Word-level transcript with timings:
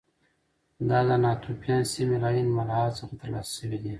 دا 0.89 0.99
د 1.07 1.11
ناتوفیان 1.23 1.83
سیمې 1.93 2.17
له 2.23 2.27
عین 2.33 2.47
ملاحا 2.57 2.87
څخه 2.99 3.13
ترلاسه 3.21 3.51
شوي 3.57 3.77
دي 3.83 3.89